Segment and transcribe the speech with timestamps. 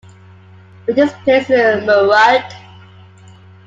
[0.85, 2.55] Which is placed in murud.